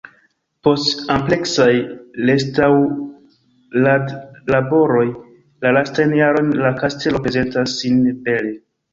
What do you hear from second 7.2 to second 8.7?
prezentas sin bele.